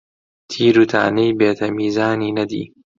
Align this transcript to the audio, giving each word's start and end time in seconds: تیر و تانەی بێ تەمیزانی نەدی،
تیر 0.51 0.75
و 0.81 0.85
تانەی 0.91 1.35
بێ 1.39 1.49
تەمیزانی 1.59 2.35
نەدی، 2.37 2.63